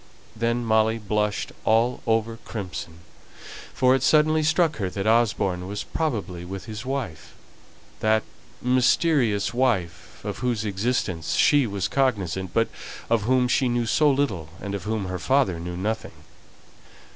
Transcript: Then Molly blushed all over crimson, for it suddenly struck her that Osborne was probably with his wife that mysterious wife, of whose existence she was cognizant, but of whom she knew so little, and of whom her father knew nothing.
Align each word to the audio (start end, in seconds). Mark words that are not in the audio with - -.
Then 0.35 0.65
Molly 0.65 0.97
blushed 0.97 1.51
all 1.63 2.01
over 2.07 2.37
crimson, 2.37 3.01
for 3.71 3.93
it 3.93 4.01
suddenly 4.01 4.41
struck 4.41 4.77
her 4.77 4.89
that 4.89 5.05
Osborne 5.05 5.67
was 5.67 5.83
probably 5.83 6.43
with 6.43 6.65
his 6.65 6.83
wife 6.87 7.35
that 7.99 8.23
mysterious 8.63 9.53
wife, 9.53 10.19
of 10.25 10.39
whose 10.39 10.65
existence 10.65 11.35
she 11.35 11.67
was 11.67 11.87
cognizant, 11.87 12.51
but 12.51 12.69
of 13.11 13.25
whom 13.29 13.47
she 13.47 13.69
knew 13.69 13.85
so 13.85 14.09
little, 14.09 14.49
and 14.59 14.73
of 14.73 14.85
whom 14.85 15.05
her 15.05 15.19
father 15.19 15.59
knew 15.59 15.77
nothing. 15.77 16.23